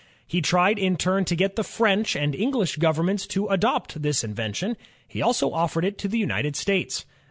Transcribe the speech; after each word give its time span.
He 0.25 0.41
tried 0.41 0.79
in 0.79 0.97
turn 0.97 1.25
to 1.25 1.35
get 1.35 1.55
the 1.55 1.63
French 1.63 2.15
and 2.15 2.33
English 2.33 2.77
govern 2.77 3.05
ments 3.05 3.27
to 3.27 3.45
adopt 3.49 4.01
this 4.01 4.23
invention; 4.23 4.75
he 5.07 5.21
also 5.21 5.51
offered 5.51 5.85
it 5.85 5.99
to 5.99 6.07
the 6.07 6.17
United 6.17 6.55
States. 6.55 7.05